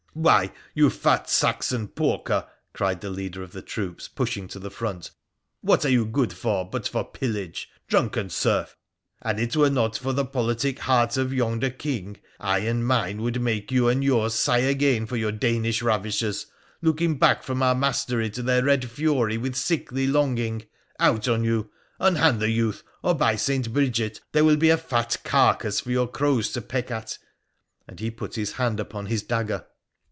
[0.13, 5.11] 'Why, you fat Saxon porker!' cried the leader of the troops, pushing to the front,'
[5.61, 7.69] what are you good for but for pillage?
[7.87, 8.75] Drunken serf!
[9.21, 13.39] An it were not for the politic heart of yonder King, I and mine would
[13.41, 16.45] make you and yours sigh again for your Danish ravishers,
[16.81, 20.65] looking back from our mastery to their red fury with sickly longing!
[20.99, 21.69] Out on you!
[22.01, 23.71] Unhand the youth, or by St.
[23.71, 27.17] Bridget there will be a fat car case for your crows to peck at!'
[27.87, 29.67] and he put his hand upon his dagger.